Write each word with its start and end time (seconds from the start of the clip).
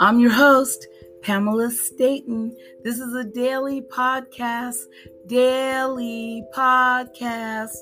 I'm 0.00 0.18
your 0.18 0.32
host, 0.32 0.88
Pamela 1.22 1.70
Staten. 1.70 2.56
This 2.82 2.98
is 2.98 3.14
a 3.14 3.22
daily 3.22 3.80
podcast, 3.80 4.78
daily 5.26 6.42
podcast. 6.52 7.76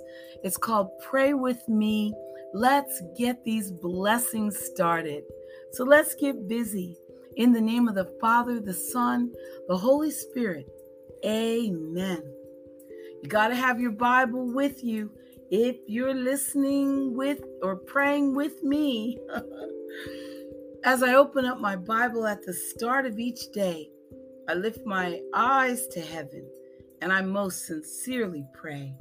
It's 0.44 0.58
called 0.58 0.90
Pray 1.00 1.32
With 1.32 1.66
Me. 1.68 2.12
Let's 2.52 3.00
get 3.16 3.42
these 3.44 3.70
blessings 3.70 4.58
started. 4.58 5.24
So 5.72 5.84
let's 5.84 6.14
get 6.14 6.48
busy. 6.48 6.98
In 7.36 7.52
the 7.52 7.62
name 7.62 7.88
of 7.88 7.94
the 7.94 8.12
Father, 8.20 8.60
the 8.60 8.74
Son, 8.74 9.32
the 9.68 9.76
Holy 9.76 10.10
Spirit. 10.10 10.68
Amen. 11.24 12.22
You 13.22 13.28
got 13.28 13.48
to 13.48 13.54
have 13.54 13.80
your 13.80 13.92
Bible 13.92 14.52
with 14.52 14.84
you 14.84 15.10
if 15.50 15.76
you're 15.86 16.14
listening 16.14 17.16
with 17.16 17.40
or 17.62 17.76
praying 17.76 18.34
with 18.34 18.62
me. 18.62 19.18
As 20.84 21.00
I 21.00 21.14
open 21.14 21.44
up 21.44 21.60
my 21.60 21.76
Bible 21.76 22.26
at 22.26 22.44
the 22.44 22.52
start 22.52 23.06
of 23.06 23.20
each 23.20 23.52
day, 23.52 23.88
I 24.48 24.54
lift 24.54 24.84
my 24.84 25.20
eyes 25.32 25.86
to 25.92 26.00
heaven 26.00 26.44
and 27.00 27.12
I 27.12 27.22
most 27.22 27.66
sincerely 27.66 28.44
pray, 28.52 28.92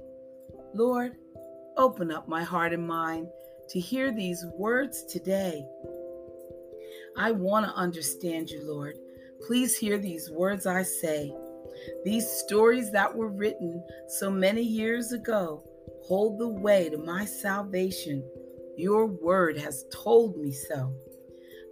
Lord, 0.75 1.15
open 1.77 2.11
up 2.11 2.27
my 2.27 2.43
heart 2.43 2.71
and 2.71 2.87
mind 2.87 3.29
to 3.69 3.79
hear 3.79 4.11
these 4.11 4.45
words 4.55 5.05
today. 5.05 5.65
I 7.17 7.31
want 7.31 7.65
to 7.65 7.73
understand 7.73 8.51
you, 8.51 8.61
Lord. 8.63 8.95
Please 9.47 9.75
hear 9.75 9.97
these 9.97 10.29
words 10.29 10.67
I 10.67 10.83
say. 10.83 11.33
These 12.05 12.29
stories 12.29 12.91
that 12.91 13.15
were 13.15 13.29
written 13.29 13.83
so 14.19 14.29
many 14.29 14.61
years 14.61 15.13
ago 15.13 15.63
hold 16.03 16.37
the 16.37 16.47
way 16.47 16.89
to 16.89 16.99
my 16.99 17.25
salvation. 17.25 18.23
Your 18.77 19.07
word 19.07 19.57
has 19.57 19.83
told 19.91 20.37
me 20.37 20.51
so. 20.51 20.93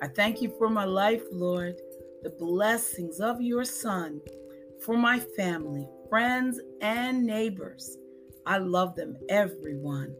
I 0.01 0.07
thank 0.07 0.41
you 0.41 0.53
for 0.57 0.69
my 0.69 0.85
life, 0.85 1.23
Lord, 1.31 1.75
the 2.23 2.29
blessings 2.29 3.19
of 3.19 3.41
your 3.41 3.65
Son, 3.65 4.21
for 4.85 4.95
my 4.95 5.19
family, 5.19 5.87
friends, 6.09 6.59
and 6.79 7.25
neighbors. 7.25 7.97
I 8.45 8.59
love 8.59 8.95
them, 8.95 9.17
everyone. 9.27 10.15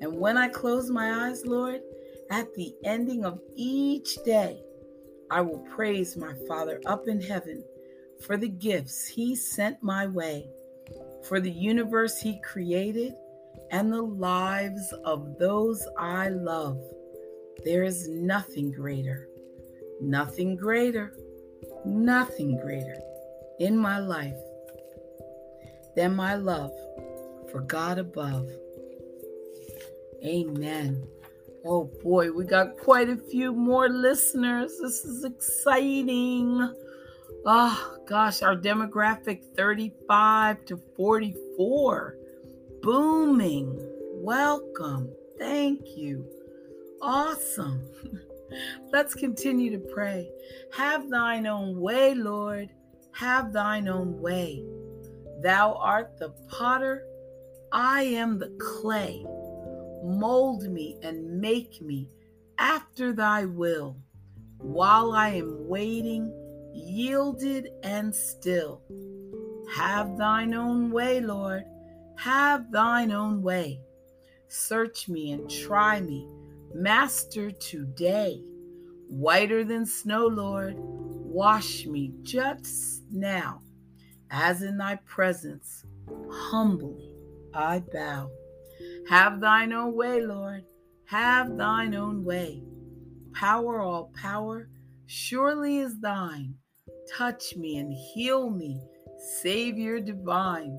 And 0.00 0.18
when 0.18 0.36
I 0.36 0.48
close 0.48 0.90
my 0.90 1.28
eyes, 1.28 1.46
Lord, 1.46 1.80
at 2.30 2.52
the 2.54 2.74
ending 2.84 3.24
of 3.24 3.40
each 3.54 4.16
day, 4.24 4.60
I 5.30 5.42
will 5.42 5.60
praise 5.60 6.16
my 6.16 6.34
Father 6.48 6.80
up 6.84 7.06
in 7.06 7.20
heaven 7.20 7.64
for 8.20 8.36
the 8.36 8.48
gifts 8.48 9.06
he 9.06 9.36
sent 9.36 9.80
my 9.80 10.08
way, 10.08 10.48
for 11.28 11.38
the 11.38 11.50
universe 11.50 12.20
he 12.20 12.40
created, 12.40 13.14
and 13.70 13.92
the 13.92 14.02
lives 14.02 14.92
of 15.04 15.38
those 15.38 15.86
I 15.98 16.30
love. 16.30 16.82
There 17.64 17.82
is 17.82 18.08
nothing 18.08 18.72
greater, 18.72 19.28
nothing 20.00 20.54
greater, 20.54 21.14
nothing 21.84 22.58
greater 22.60 23.00
in 23.58 23.76
my 23.76 23.98
life 23.98 24.36
than 25.96 26.14
my 26.14 26.34
love 26.34 26.72
for 27.50 27.60
God 27.60 27.98
above. 27.98 28.48
Amen. 30.24 31.06
Oh 31.64 31.84
boy, 32.02 32.30
we 32.32 32.44
got 32.44 32.76
quite 32.76 33.08
a 33.08 33.16
few 33.16 33.52
more 33.52 33.88
listeners. 33.88 34.78
This 34.82 35.04
is 35.04 35.24
exciting. 35.24 36.74
Oh 37.46 37.96
gosh, 38.06 38.42
our 38.42 38.56
demographic 38.56 39.42
35 39.56 40.64
to 40.66 40.76
44 40.96 42.16
booming. 42.82 43.78
Welcome. 44.12 45.10
Thank 45.38 45.96
you. 45.96 46.26
Awesome. 47.02 47.88
Let's 48.92 49.14
continue 49.14 49.70
to 49.70 49.78
pray. 49.92 50.30
Have 50.72 51.10
thine 51.10 51.46
own 51.46 51.80
way, 51.80 52.14
Lord. 52.14 52.70
Have 53.12 53.52
thine 53.52 53.88
own 53.88 54.20
way. 54.20 54.64
Thou 55.42 55.74
art 55.74 56.18
the 56.18 56.30
potter, 56.48 57.04
I 57.72 58.02
am 58.02 58.38
the 58.38 58.56
clay. 58.58 59.24
Mold 60.04 60.64
me 60.64 60.96
and 61.02 61.40
make 61.40 61.82
me 61.82 62.08
after 62.58 63.12
thy 63.12 63.44
will. 63.44 63.96
While 64.58 65.12
I 65.12 65.30
am 65.30 65.68
waiting, 65.68 66.32
yielded 66.72 67.68
and 67.82 68.14
still. 68.14 68.82
Have 69.74 70.16
thine 70.16 70.54
own 70.54 70.90
way, 70.90 71.20
Lord. 71.20 71.64
Have 72.18 72.70
thine 72.70 73.10
own 73.10 73.42
way. 73.42 73.80
Search 74.48 75.08
me 75.08 75.32
and 75.32 75.50
try 75.50 76.00
me 76.00 76.28
Master 76.76 77.52
today, 77.52 78.42
whiter 79.06 79.62
than 79.62 79.86
snow, 79.86 80.26
Lord, 80.26 80.74
wash 80.76 81.86
me 81.86 82.12
just 82.22 83.04
now, 83.12 83.60
as 84.32 84.60
in 84.62 84.76
thy 84.76 84.96
presence, 85.06 85.84
humbly 86.28 87.12
I 87.54 87.78
bow. 87.92 88.28
Have 89.08 89.38
thine 89.38 89.72
own 89.72 89.94
way, 89.94 90.20
Lord, 90.20 90.64
have 91.04 91.56
thine 91.56 91.94
own 91.94 92.24
way. 92.24 92.64
Power, 93.34 93.80
all 93.80 94.10
power, 94.20 94.68
surely 95.06 95.78
is 95.78 96.00
thine. 96.00 96.56
Touch 97.16 97.54
me 97.54 97.76
and 97.76 97.92
heal 97.92 98.50
me, 98.50 98.80
Savior 99.42 100.00
divine. 100.00 100.76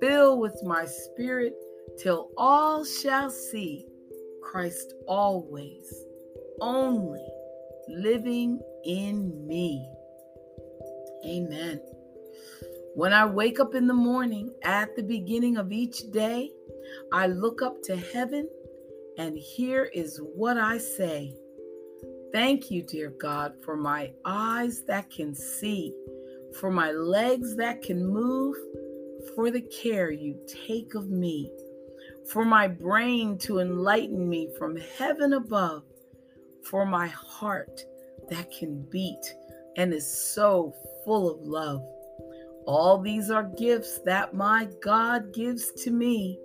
Fill 0.00 0.40
with 0.40 0.60
my 0.64 0.84
spirit 0.84 1.54
till 1.96 2.30
all 2.36 2.84
shall 2.84 3.30
see 3.30 3.86
Christ 4.46 4.94
always, 5.08 5.92
only 6.60 7.26
living 7.88 8.60
in 8.84 9.44
me. 9.44 9.90
Amen. 11.26 11.80
When 12.94 13.12
I 13.12 13.26
wake 13.26 13.58
up 13.58 13.74
in 13.74 13.88
the 13.88 13.94
morning 13.94 14.54
at 14.62 14.94
the 14.94 15.02
beginning 15.02 15.56
of 15.56 15.72
each 15.72 16.12
day, 16.12 16.52
I 17.12 17.26
look 17.26 17.60
up 17.60 17.82
to 17.82 17.96
heaven, 17.96 18.48
and 19.18 19.36
here 19.36 19.90
is 19.92 20.20
what 20.22 20.58
I 20.58 20.78
say 20.78 21.34
Thank 22.32 22.70
you, 22.70 22.82
dear 22.82 23.10
God, 23.10 23.54
for 23.64 23.76
my 23.76 24.12
eyes 24.24 24.82
that 24.86 25.10
can 25.10 25.34
see, 25.34 25.92
for 26.60 26.70
my 26.70 26.92
legs 26.92 27.56
that 27.56 27.82
can 27.82 28.06
move, 28.06 28.56
for 29.34 29.50
the 29.50 29.62
care 29.62 30.10
you 30.12 30.38
take 30.66 30.94
of 30.94 31.10
me 31.10 31.50
for 32.32 32.44
my 32.44 32.66
brain 32.66 33.38
to 33.38 33.60
enlighten 33.60 34.28
me 34.28 34.50
from 34.58 34.76
heaven 34.76 35.34
above, 35.34 35.84
for 36.64 36.84
my 36.84 37.06
heart 37.08 37.82
that 38.30 38.50
can 38.50 38.82
beat 38.90 39.34
and 39.76 39.92
is 39.92 40.06
so 40.34 40.74
full 41.04 41.30
of 41.30 41.40
love. 41.46 41.82
All 42.66 42.98
these 42.98 43.30
are 43.30 43.44
gifts 43.44 44.00
that 44.04 44.34
my 44.34 44.68
God 44.82 45.32
gives 45.32 45.70
to 45.84 45.90
me. 45.90 46.38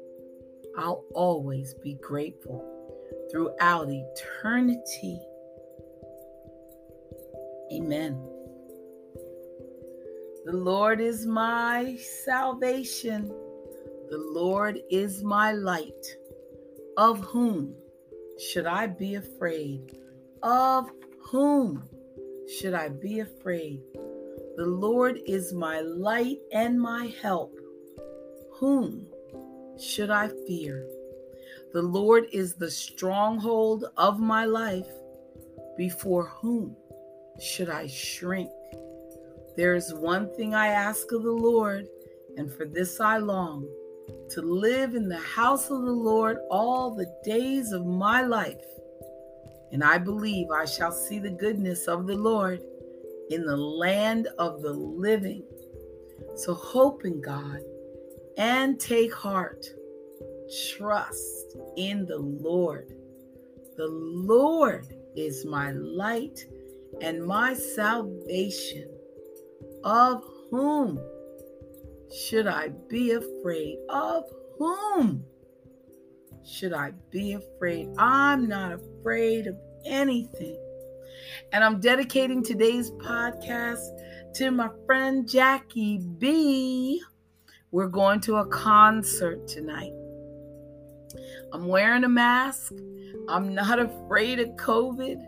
I'll 0.77 1.03
always 1.15 1.73
be 1.83 1.95
grateful 1.95 2.67
throughout 3.31 3.89
eternity. 3.89 5.19
Amen. 7.73 8.21
The 10.45 10.53
Lord 10.53 11.01
is 11.01 11.25
my 11.25 11.97
salvation. 12.25 13.33
The 14.11 14.17
Lord 14.17 14.77
is 14.89 15.23
my 15.23 15.53
light. 15.53 16.05
Of 16.97 17.21
whom 17.21 17.73
should 18.37 18.65
I 18.65 18.87
be 18.87 19.15
afraid? 19.15 19.97
Of 20.43 20.89
whom 21.21 21.87
should 22.59 22.73
I 22.73 22.89
be 22.89 23.21
afraid? 23.21 23.81
The 24.57 24.65
Lord 24.65 25.21
is 25.25 25.53
my 25.53 25.79
light 25.79 26.39
and 26.51 26.77
my 26.77 27.13
help. 27.21 27.57
Whom 28.55 29.07
should 29.81 30.09
I 30.09 30.27
fear? 30.45 30.85
The 31.71 31.81
Lord 31.81 32.25
is 32.33 32.55
the 32.55 32.69
stronghold 32.69 33.85
of 33.95 34.19
my 34.19 34.43
life. 34.43 34.91
Before 35.77 36.25
whom 36.27 36.75
should 37.39 37.69
I 37.69 37.87
shrink? 37.87 38.51
There 39.55 39.73
is 39.73 39.93
one 39.93 40.35
thing 40.35 40.53
I 40.53 40.67
ask 40.67 41.13
of 41.13 41.23
the 41.23 41.31
Lord, 41.31 41.87
and 42.35 42.51
for 42.51 42.65
this 42.65 42.99
I 42.99 43.15
long 43.15 43.65
to 44.31 44.41
live 44.41 44.95
in 44.95 45.09
the 45.09 45.19
house 45.19 45.69
of 45.69 45.81
the 45.81 45.91
Lord 45.91 46.37
all 46.49 46.95
the 46.95 47.13
days 47.23 47.71
of 47.71 47.85
my 47.85 48.21
life. 48.21 48.63
And 49.71 49.83
I 49.83 49.97
believe 49.97 50.47
I 50.51 50.65
shall 50.65 50.91
see 50.91 51.19
the 51.19 51.29
goodness 51.29 51.87
of 51.87 52.07
the 52.07 52.15
Lord 52.15 52.61
in 53.29 53.45
the 53.45 53.57
land 53.57 54.27
of 54.37 54.61
the 54.61 54.73
living. 54.73 55.43
So 56.35 56.53
hope 56.53 57.05
in 57.05 57.21
God 57.21 57.59
and 58.37 58.79
take 58.79 59.13
heart. 59.13 59.65
Trust 60.77 61.55
in 61.77 62.05
the 62.05 62.19
Lord. 62.19 62.93
The 63.77 63.87
Lord 63.87 64.87
is 65.15 65.45
my 65.45 65.71
light 65.71 66.45
and 67.01 67.25
my 67.25 67.53
salvation. 67.53 68.89
Of 69.83 70.23
whom 70.51 70.99
should 72.13 72.47
I 72.47 72.69
be 72.89 73.11
afraid? 73.11 73.77
Of 73.89 74.25
whom 74.57 75.23
should 76.45 76.73
I 76.73 76.91
be 77.11 77.33
afraid? 77.33 77.89
I'm 77.97 78.47
not 78.47 78.73
afraid 78.73 79.47
of 79.47 79.57
anything 79.85 80.59
And 81.51 81.63
I'm 81.63 81.79
dedicating 81.79 82.43
today's 82.43 82.91
podcast 82.91 83.85
to 84.35 84.51
my 84.51 84.69
friend 84.85 85.27
Jackie 85.27 85.99
B. 86.17 87.01
We're 87.71 87.87
going 87.87 88.19
to 88.21 88.37
a 88.37 88.45
concert 88.47 89.47
tonight. 89.47 89.93
I'm 91.53 91.67
wearing 91.67 92.03
a 92.03 92.09
mask. 92.09 92.73
I'm 93.29 93.53
not 93.53 93.79
afraid 93.79 94.39
of 94.39 94.49
COVID. 94.51 95.21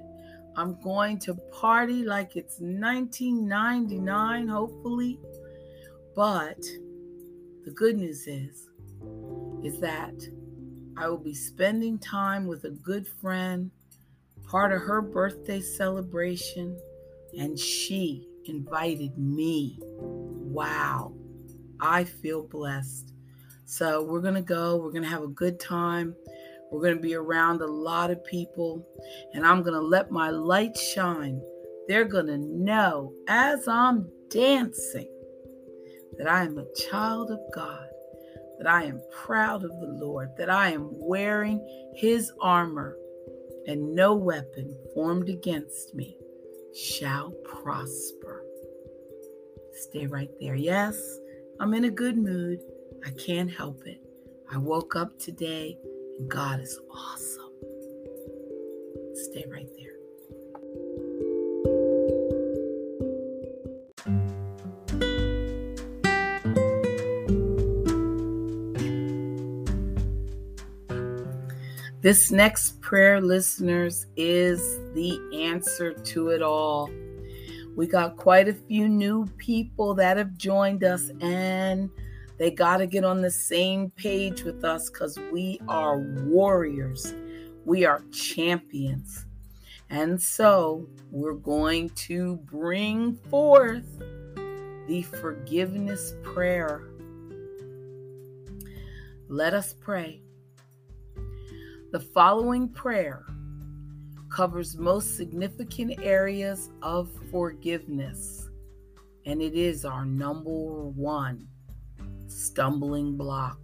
I'm 0.56 0.80
going 0.81 1.19
to 1.19 1.35
party 1.51 2.03
like 2.03 2.35
it's 2.35 2.59
1999, 2.59 4.47
hopefully. 4.47 5.19
But 6.15 6.62
the 7.65 7.71
good 7.71 7.98
news 7.98 8.27
is, 8.27 8.69
is 9.63 9.80
that 9.80 10.13
I 10.95 11.07
will 11.07 11.18
be 11.18 11.33
spending 11.33 11.98
time 11.98 12.45
with 12.45 12.65
a 12.65 12.69
good 12.69 13.07
friend, 13.07 13.71
part 14.48 14.71
of 14.71 14.81
her 14.81 15.01
birthday 15.01 15.60
celebration, 15.60 16.77
and 17.38 17.57
she 17.57 18.27
invited 18.45 19.18
me. 19.18 19.80
Wow, 19.81 21.13
I 21.80 22.04
feel 22.04 22.44
blessed. 22.44 23.12
So 23.66 24.04
we're 24.04 24.21
going 24.21 24.36
to 24.36 24.42
go, 24.42 24.77
we're 24.77 24.92
going 24.92 25.04
to 25.04 25.09
have 25.09 25.24
a 25.24 25.27
good 25.27 25.59
time. 25.59 26.16
We're 26.71 26.81
going 26.81 26.95
to 26.95 27.01
be 27.01 27.16
around 27.16 27.62
a 27.62 27.68
lot 27.68 28.12
of 28.12 28.24
people, 28.25 28.86
and 29.33 29.45
I'm 29.45 29.63
going 29.63 29.74
to 29.74 29.81
let 29.81 30.12
my 30.12 30.30
light 30.30 30.77
shine. 30.77 31.42
They're 31.88 32.06
going 32.06 32.27
to 32.27 32.38
know 32.38 33.13
as 33.27 33.68
I'm 33.68 34.09
dancing 34.30 35.12
that 36.18 36.27
I 36.27 36.44
am 36.44 36.57
a 36.57 36.74
child 36.89 37.31
of 37.31 37.39
God, 37.54 37.88
that 38.57 38.68
I 38.68 38.83
am 38.83 39.01
proud 39.12 39.63
of 39.63 39.71
the 39.71 39.98
Lord, 40.00 40.30
that 40.38 40.50
I 40.50 40.71
am 40.71 40.89
wearing 40.92 41.60
his 41.95 42.31
armor, 42.42 42.98
and 43.68 43.95
no 43.95 44.13
weapon 44.15 44.75
formed 44.94 45.30
against 45.30 45.95
me 45.95 46.18
shall 46.74 47.31
prosper. 47.44 48.44
Stay 49.74 50.07
right 50.07 50.30
there. 50.39 50.56
Yes, 50.56 50.98
I'm 51.60 51.74
in 51.74 51.86
a 51.86 51.92
good 51.92 52.18
mood. 52.18 52.59
I 53.06 53.12
can't 53.12 53.51
help 53.51 53.86
it. 53.86 54.01
I 54.51 54.57
woke 54.57 54.95
up 54.95 55.18
today 55.19 55.77
and 56.19 56.30
God 56.30 56.59
is 56.59 56.80
awesome. 56.92 57.51
Stay 59.16 59.45
right 59.50 59.69
there. 59.77 59.93
This 72.04 72.32
next 72.32 72.82
prayer, 72.82 73.22
listeners, 73.22 74.08
is 74.18 74.80
the 74.94 75.18
answer 75.34 75.94
to 75.94 76.32
it 76.32 76.42
all. 76.42 76.90
We 77.78 77.88
got 77.88 78.18
quite 78.18 78.50
a 78.50 78.54
few 78.54 78.90
new 78.90 79.26
people 79.38 79.94
that 79.94 80.18
have 80.18 80.38
joined 80.38 80.84
us, 80.84 81.12
and 81.22 81.90
they 82.38 82.52
got 82.52 82.78
to 82.80 82.88
get 82.88 83.06
on 83.06 83.22
the 83.22 83.32
same 83.32 83.90
page 83.92 84.44
with 84.44 84.66
us 84.66 84.90
because 84.90 85.18
we 85.32 85.62
are 85.70 85.98
warriors. 85.98 87.14
We 87.64 87.86
are 87.86 88.04
champions. 88.12 89.26
And 89.90 90.22
so 90.22 90.86
we're 91.10 91.36
going 91.36 91.88
to 91.92 92.36
bring 92.36 93.16
forth 93.16 93.88
the 94.90 95.04
forgiveness 95.04 96.16
prayer. 96.22 96.84
Let 99.30 99.54
us 99.54 99.72
pray. 99.72 100.23
The 101.94 102.00
following 102.00 102.69
prayer 102.69 103.24
covers 104.28 104.75
most 104.75 105.16
significant 105.16 106.00
areas 106.01 106.72
of 106.81 107.07
forgiveness, 107.30 108.50
and 109.28 109.44
it 109.44 109.54
is 109.54 109.86
our 109.86 110.04
number 110.04 110.50
one 110.50 111.48
stumbling 112.25 113.16
block. 113.16 113.60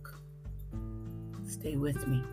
Stay 1.47 1.75
with 1.75 2.07
me. 2.07 2.23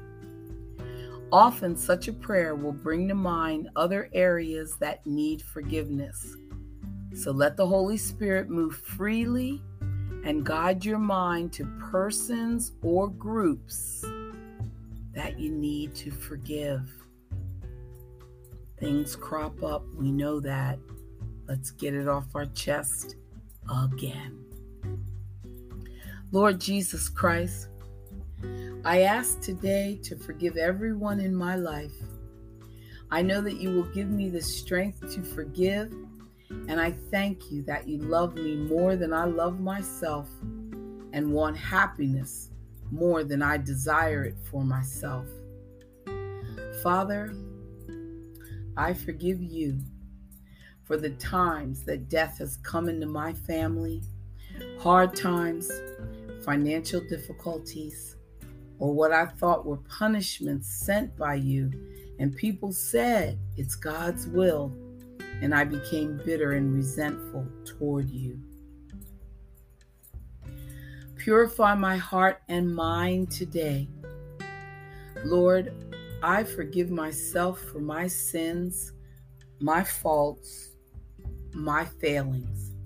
Often, 1.32 1.76
such 1.76 2.08
a 2.08 2.12
prayer 2.12 2.54
will 2.54 2.72
bring 2.74 3.08
to 3.08 3.14
mind 3.14 3.70
other 3.74 4.10
areas 4.12 4.76
that 4.80 5.06
need 5.06 5.40
forgiveness. 5.40 6.36
So 7.14 7.30
let 7.30 7.56
the 7.56 7.66
Holy 7.66 7.96
Spirit 7.96 8.50
move 8.50 8.76
freely 8.76 9.62
and 10.26 10.44
guide 10.44 10.84
your 10.84 10.98
mind 10.98 11.54
to 11.54 11.64
persons 11.90 12.72
or 12.82 13.08
groups 13.08 14.04
that 15.16 15.40
you 15.40 15.50
need 15.50 15.94
to 15.94 16.10
forgive. 16.10 16.88
Things 18.78 19.16
crop 19.16 19.62
up, 19.62 19.82
we 19.96 20.12
know 20.12 20.40
that. 20.40 20.78
Let's 21.48 21.70
get 21.70 21.94
it 21.94 22.06
off 22.06 22.26
our 22.34 22.44
chest 22.46 23.16
again. 23.84 24.44
Lord 26.32 26.60
Jesus 26.60 27.08
Christ, 27.08 27.68
I 28.84 29.02
ask 29.02 29.40
today 29.40 29.98
to 30.02 30.16
forgive 30.16 30.58
everyone 30.58 31.20
in 31.20 31.34
my 31.34 31.56
life. 31.56 31.94
I 33.10 33.22
know 33.22 33.40
that 33.40 33.58
you 33.58 33.70
will 33.70 33.90
give 33.94 34.10
me 34.10 34.28
the 34.28 34.42
strength 34.42 35.00
to 35.14 35.22
forgive, 35.22 35.94
and 36.68 36.78
I 36.78 36.92
thank 37.10 37.50
you 37.50 37.62
that 37.62 37.88
you 37.88 37.98
love 37.98 38.34
me 38.34 38.56
more 38.56 38.96
than 38.96 39.14
I 39.14 39.24
love 39.24 39.60
myself 39.60 40.28
and 41.14 41.32
want 41.32 41.56
happiness 41.56 42.50
more 42.90 43.24
than 43.24 43.42
I 43.42 43.56
desire 43.56 44.24
it 44.24 44.36
for 44.50 44.64
myself. 44.64 45.26
Father, 46.82 47.34
I 48.76 48.92
forgive 48.92 49.42
you 49.42 49.78
for 50.84 50.96
the 50.96 51.10
times 51.10 51.84
that 51.84 52.08
death 52.08 52.38
has 52.38 52.58
come 52.58 52.88
into 52.88 53.06
my 53.06 53.32
family, 53.32 54.02
hard 54.78 55.16
times, 55.16 55.70
financial 56.44 57.00
difficulties, 57.00 58.16
or 58.78 58.92
what 58.92 59.12
I 59.12 59.26
thought 59.26 59.66
were 59.66 59.78
punishments 59.78 60.68
sent 60.68 61.16
by 61.16 61.34
you, 61.34 61.72
and 62.18 62.36
people 62.36 62.72
said 62.72 63.38
it's 63.56 63.74
God's 63.74 64.26
will, 64.28 64.72
and 65.42 65.54
I 65.54 65.64
became 65.64 66.20
bitter 66.24 66.52
and 66.52 66.74
resentful 66.74 67.46
toward 67.64 68.08
you. 68.08 68.38
Purify 71.26 71.74
my 71.74 71.96
heart 71.96 72.40
and 72.48 72.72
mind 72.72 73.32
today. 73.32 73.88
Lord, 75.24 75.72
I 76.22 76.44
forgive 76.44 76.88
myself 76.88 77.58
for 77.58 77.80
my 77.80 78.06
sins, 78.06 78.92
my 79.58 79.82
faults, 79.82 80.76
my 81.52 81.84
failings, 81.84 82.76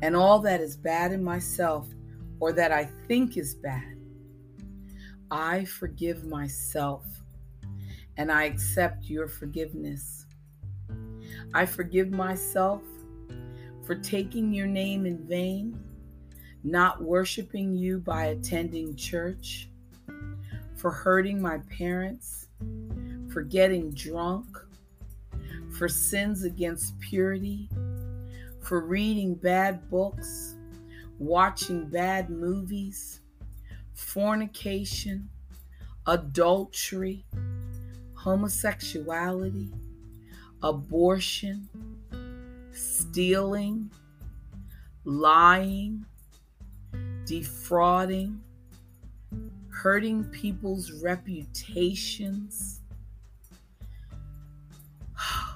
and 0.00 0.16
all 0.16 0.38
that 0.38 0.62
is 0.62 0.74
bad 0.74 1.12
in 1.12 1.22
myself 1.22 1.86
or 2.40 2.50
that 2.52 2.72
I 2.72 2.88
think 3.08 3.36
is 3.36 3.54
bad. 3.54 3.98
I 5.30 5.66
forgive 5.66 6.24
myself 6.24 7.04
and 8.16 8.32
I 8.32 8.44
accept 8.44 9.04
your 9.04 9.28
forgiveness. 9.28 10.24
I 11.52 11.66
forgive 11.66 12.10
myself 12.10 12.80
for 13.84 13.96
taking 13.96 14.54
your 14.54 14.66
name 14.66 15.04
in 15.04 15.28
vain, 15.28 15.78
not 16.66 17.00
worshiping 17.02 17.74
you 17.74 17.98
by 18.00 18.26
attending 18.26 18.96
church, 18.96 19.68
for 20.74 20.90
hurting 20.90 21.40
my 21.40 21.58
parents, 21.78 22.48
for 23.32 23.42
getting 23.42 23.92
drunk, 23.92 24.46
for 25.78 25.88
sins 25.88 26.44
against 26.44 26.98
purity, 26.98 27.70
for 28.60 28.84
reading 28.84 29.34
bad 29.34 29.88
books 29.88 30.56
watching 31.18 31.86
bad 31.86 32.30
movies, 32.30 33.20
fornication, 33.94 35.28
adultery, 36.06 37.24
homosexuality, 38.14 39.72
abortion, 40.62 41.68
stealing, 42.72 43.90
lying, 45.04 46.04
defrauding, 47.26 48.40
hurting 49.68 50.24
people's 50.24 50.92
reputations. 50.92 52.80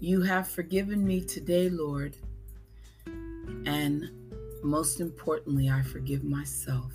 You 0.00 0.22
have 0.22 0.46
forgiven 0.46 1.04
me 1.04 1.20
today, 1.20 1.68
Lord 1.68 2.14
and 3.68 4.08
most 4.62 4.98
importantly, 5.00 5.68
I 5.68 5.82
forgive 5.82 6.24
myself. 6.24 6.94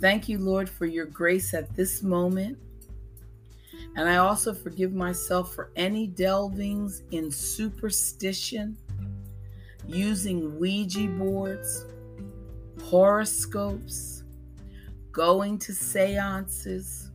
Thank 0.00 0.28
you, 0.28 0.38
Lord, 0.38 0.68
for 0.68 0.84
your 0.84 1.06
grace 1.06 1.54
at 1.54 1.74
this 1.76 2.02
moment. 2.02 2.58
And 3.96 4.08
I 4.08 4.16
also 4.16 4.52
forgive 4.52 4.92
myself 4.92 5.54
for 5.54 5.70
any 5.76 6.08
delvings 6.08 7.02
in 7.12 7.30
superstition, 7.30 8.76
using 9.86 10.58
Ouija 10.58 11.06
boards, 11.08 11.86
horoscopes, 12.82 14.24
going 15.12 15.58
to 15.58 15.72
seances, 15.72 17.10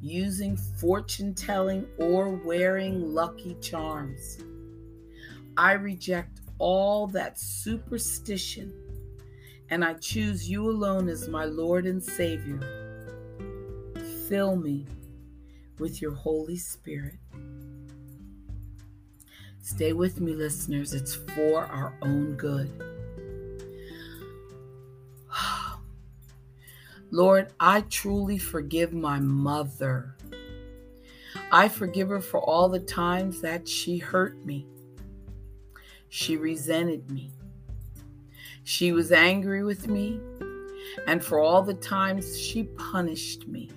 using 0.00 0.56
fortune 0.56 1.34
telling, 1.34 1.86
or 1.98 2.30
wearing 2.30 3.14
lucky 3.14 3.54
charms. 3.60 4.38
I 5.56 5.72
reject 5.72 6.40
all 6.58 7.06
that 7.08 7.38
superstition 7.38 8.72
and 9.70 9.84
I 9.84 9.94
choose 9.94 10.48
you 10.48 10.68
alone 10.70 11.08
as 11.08 11.28
my 11.28 11.44
Lord 11.44 11.86
and 11.86 12.02
Savior. 12.02 12.60
Fill 14.28 14.56
me 14.56 14.86
with 15.78 16.02
your 16.02 16.12
Holy 16.12 16.56
Spirit. 16.56 17.18
Stay 19.64 19.94
with 19.94 20.20
me, 20.20 20.34
listeners. 20.34 20.92
It's 20.92 21.14
for 21.14 21.64
our 21.64 21.94
own 22.02 22.34
good. 22.36 22.70
Lord, 27.10 27.48
I 27.58 27.80
truly 27.80 28.36
forgive 28.36 28.92
my 28.92 29.18
mother. 29.18 30.16
I 31.50 31.68
forgive 31.68 32.10
her 32.10 32.20
for 32.20 32.40
all 32.40 32.68
the 32.68 32.78
times 32.78 33.40
that 33.40 33.66
she 33.66 33.96
hurt 33.96 34.36
me. 34.44 34.66
She 36.10 36.36
resented 36.36 37.10
me. 37.10 37.30
She 38.64 38.92
was 38.92 39.12
angry 39.12 39.64
with 39.64 39.88
me, 39.88 40.20
and 41.06 41.24
for 41.24 41.38
all 41.38 41.62
the 41.62 41.72
times 41.72 42.38
she 42.38 42.64
punished 42.64 43.48
me. 43.48 43.70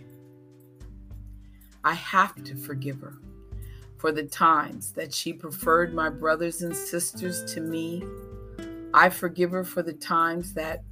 I 1.85 1.93
have 1.93 2.43
to 2.43 2.57
forgive 2.57 2.99
her 2.99 3.13
for 3.97 4.11
the 4.11 4.23
times 4.23 4.91
that 4.93 5.13
she 5.13 5.33
preferred 5.33 5.93
my 5.93 6.09
brothers 6.09 6.61
and 6.61 6.75
sisters 6.75 7.43
to 7.53 7.61
me. 7.61 8.03
I 8.93 9.09
forgive 9.09 9.51
her 9.51 9.63
for 9.63 9.81
the 9.81 9.93
times 9.93 10.53
that 10.53 10.83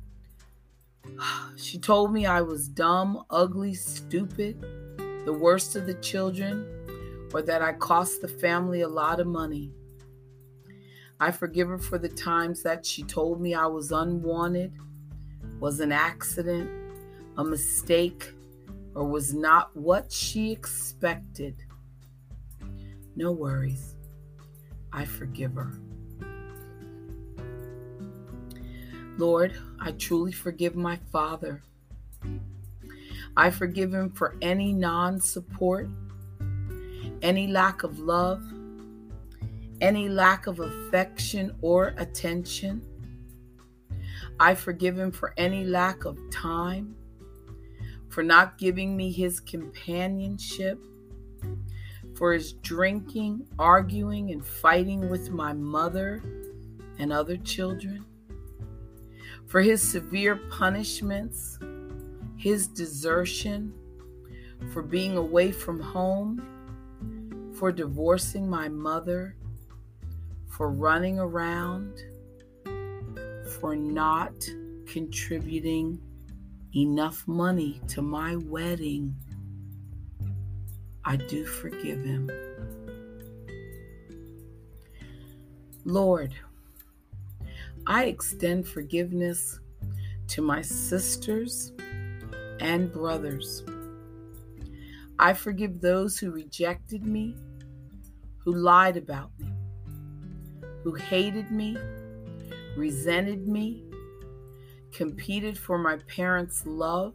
she 1.56 1.78
told 1.78 2.12
me 2.12 2.26
I 2.26 2.42
was 2.42 2.68
dumb, 2.68 3.24
ugly, 3.30 3.74
stupid, 3.74 4.62
the 5.26 5.34
worst 5.34 5.76
of 5.76 5.86
the 5.86 5.96
children, 5.96 6.68
or 7.34 7.42
that 7.42 7.62
I 7.62 7.74
cost 7.74 8.22
the 8.22 8.28
family 8.28 8.82
a 8.82 8.88
lot 8.88 9.20
of 9.20 9.28
money. 9.28 9.72
I 11.20 11.32
forgive 11.32 11.70
her 11.70 11.80
for 11.80 11.98
the 11.98 12.10
times 12.10 12.62
that 12.64 12.86
she 12.86 13.04
told 13.04 13.40
me 13.40 13.54
I 13.54 13.68
was 13.68 13.92
unwanted, 13.92 14.74
was 15.60 15.80
an 15.80 15.92
accident, 15.92 16.70
a 17.38 17.44
mistake, 17.44 18.32
or 18.94 19.06
was 19.06 19.34
not 19.34 19.76
what 19.76 20.12
she 20.12 20.52
expected. 20.52 21.56
No 23.16 23.32
worries. 23.32 23.96
I 24.92 25.06
forgive 25.06 25.54
her. 25.54 25.72
Lord, 29.18 29.56
I 29.80 29.92
truly 29.92 30.34
forgive 30.34 30.76
my 30.76 31.00
father. 31.12 31.64
I 33.38 33.50
forgive 33.50 33.94
him 33.94 34.12
for 34.12 34.36
any 34.42 34.74
non 34.74 35.22
support, 35.22 35.90
any 37.22 37.48
lack 37.48 37.84
of 37.84 38.00
love, 38.00 38.44
any 39.80 40.10
lack 40.10 40.48
of 40.48 40.60
affection 40.60 41.56
or 41.62 41.94
attention. 41.98 42.82
I 44.40 44.56
forgive 44.56 44.98
him 45.00 45.12
for 45.12 45.34
any 45.38 45.64
lack 45.64 46.04
of 46.04 46.18
time, 46.30 46.96
for 48.10 48.24
not 48.24 48.58
giving 48.58 48.98
me 48.98 49.12
his 49.14 49.40
companionship, 49.40 50.84
for 52.16 52.34
his 52.34 52.54
drinking, 52.54 53.46
arguing, 53.60 54.32
and 54.32 54.46
fighting 54.46 55.10
with 55.10 55.30
my 55.30 55.54
mother 55.54 56.24
and 56.98 57.12
other 57.12 57.38
children 57.38 58.06
for 59.46 59.62
his 59.62 59.82
severe 59.82 60.36
punishments, 60.50 61.60
his 62.38 62.68
desertion, 62.68 63.74
for 64.74 64.82
being 64.82 65.18
away 65.18 65.52
from 65.52 65.80
home, 65.80 67.52
for 67.58 67.72
divorcing 67.72 68.50
my 68.50 68.68
mother, 68.68 69.36
for 70.48 70.72
running 70.72 71.20
around, 71.20 72.02
for 73.60 73.76
not 73.76 74.34
contributing 74.88 76.00
enough 76.76 77.28
money 77.28 77.80
to 77.88 78.02
my 78.02 78.36
wedding. 78.36 79.16
I 81.06 81.18
do 81.18 81.46
forgive 81.46 82.04
him. 82.04 82.32
Lord, 85.86 86.34
I 87.86 88.06
extend 88.06 88.68
forgiveness 88.68 89.60
to 90.30 90.42
my 90.42 90.64
sisters 90.64 91.74
and 92.60 92.92
brothers. 92.92 93.64
I 95.20 95.34
forgive 95.34 95.80
those 95.80 96.18
who 96.18 96.32
rejected 96.32 97.06
me, 97.06 97.36
who 98.40 98.54
lied 98.54 98.98
about 98.98 99.30
me, 99.40 99.54
who 100.84 100.96
hated 100.96 101.52
me, 101.52 101.78
resented 102.76 103.48
me, 103.48 103.84
competed 104.92 105.56
for 105.56 105.78
my 105.78 105.98
parents' 106.08 106.66
love, 106.66 107.14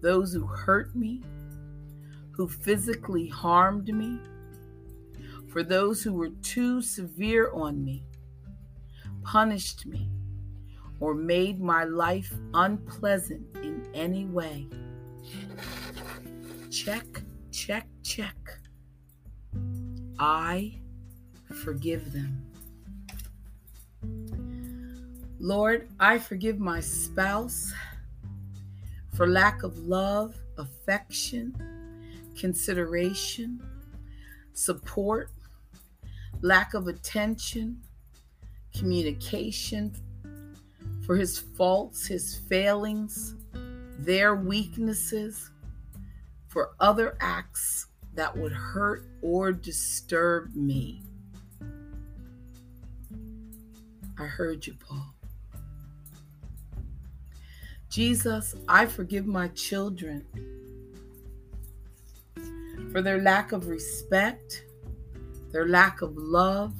those 0.00 0.32
who 0.32 0.46
hurt 0.46 0.94
me, 0.94 1.22
who 2.38 2.48
physically 2.48 3.26
harmed 3.26 3.92
me, 3.92 4.16
for 5.48 5.64
those 5.64 6.02
who 6.02 6.14
were 6.14 6.30
too 6.40 6.80
severe 6.80 7.50
on 7.52 7.84
me 7.84 8.04
punished 9.24 9.84
me, 9.86 10.08
or 11.00 11.14
made 11.14 11.60
my 11.60 11.82
life 11.82 12.32
unpleasant 12.54 13.44
in 13.56 13.84
any 13.92 14.24
way. 14.24 14.68
Check, 16.70 17.04
check, 17.50 17.88
check. 18.04 18.36
I 20.20 20.78
forgive 21.64 22.12
them. 22.12 22.44
Lord, 25.40 25.88
I 25.98 26.18
forgive 26.18 26.60
my 26.60 26.78
spouse 26.80 27.72
for 29.12 29.26
lack 29.26 29.64
of 29.64 29.76
love, 29.78 30.36
affection, 30.56 31.54
consideration, 32.38 33.60
support, 34.52 35.30
lack 36.40 36.74
of 36.74 36.86
attention, 36.86 37.80
communication, 38.76 39.94
for 41.04 41.16
his 41.16 41.38
faults, 41.38 42.06
his 42.06 42.36
failings, 42.48 43.34
their 43.98 44.36
weaknesses, 44.36 45.50
for 46.46 46.70
other 46.80 47.16
acts 47.20 47.86
that 48.14 48.36
would 48.36 48.52
hurt 48.52 49.04
or 49.22 49.52
disturb 49.52 50.54
me. 50.54 51.02
I 54.18 54.24
heard 54.24 54.66
you, 54.66 54.74
Paul. 54.74 55.14
Jesus, 57.88 58.54
I 58.68 58.86
forgive 58.86 59.26
my 59.26 59.48
children 59.48 60.24
for 62.98 63.02
their 63.02 63.22
lack 63.22 63.52
of 63.52 63.68
respect, 63.68 64.64
their 65.52 65.68
lack 65.68 66.02
of 66.02 66.16
love, 66.16 66.74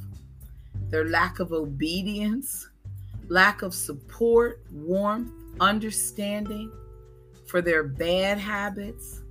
their 0.91 1.09
lack 1.09 1.39
of 1.39 1.53
obedience, 1.53 2.69
lack 3.29 3.63
of 3.63 3.73
support, 3.73 4.61
warmth, 4.73 5.31
understanding, 5.61 6.73
for 7.47 7.63
their 7.63 7.85
bad 7.85 8.37
habits, 8.37 9.23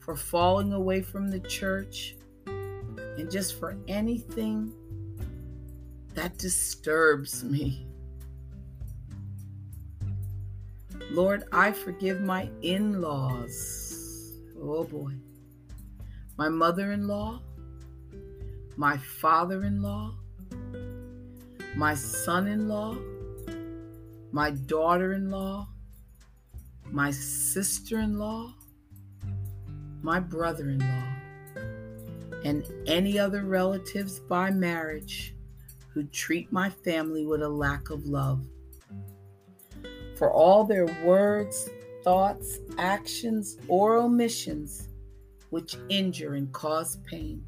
for 0.00 0.16
falling 0.16 0.72
away 0.72 1.00
from 1.00 1.30
the 1.30 1.38
church, 1.38 2.16
and 2.46 3.30
just 3.30 3.56
for 3.60 3.76
anything 3.86 4.72
that 6.14 6.36
disturbs 6.38 7.44
me. 7.44 7.86
Lord, 11.12 11.44
I 11.52 11.70
forgive 11.70 12.20
my 12.20 12.50
in 12.62 13.00
laws. 13.00 14.32
Oh 14.60 14.82
boy. 14.82 15.12
My 16.38 16.50
mother 16.50 16.92
in 16.92 17.08
law, 17.08 17.40
my 18.76 18.98
father 18.98 19.64
in 19.64 19.80
law, 19.80 20.14
my 21.74 21.94
son 21.94 22.46
in 22.46 22.68
law, 22.68 22.94
my 24.32 24.50
daughter 24.50 25.14
in 25.14 25.30
law, 25.30 25.66
my 26.90 27.10
sister 27.10 28.00
in 28.00 28.18
law, 28.18 28.52
my 30.02 30.20
brother 30.20 30.68
in 30.68 30.80
law, 30.80 31.62
and 32.44 32.70
any 32.86 33.18
other 33.18 33.42
relatives 33.42 34.20
by 34.20 34.50
marriage 34.50 35.34
who 35.94 36.04
treat 36.04 36.52
my 36.52 36.68
family 36.68 37.24
with 37.24 37.40
a 37.42 37.48
lack 37.48 37.88
of 37.88 38.04
love. 38.04 38.44
For 40.18 40.30
all 40.30 40.64
their 40.64 40.84
words, 41.02 41.70
thoughts, 42.04 42.58
actions, 42.76 43.56
or 43.68 43.96
omissions 43.96 44.88
which 45.56 45.78
injure 45.88 46.34
and 46.34 46.52
cause 46.52 46.98
pain, 47.10 47.42